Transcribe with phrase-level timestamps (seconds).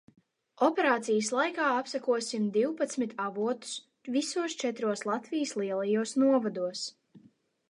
[0.67, 3.77] Operācijas laikā apsekosim divpadsmit avotus
[4.17, 6.87] visos četros Latvijas lielajos novados.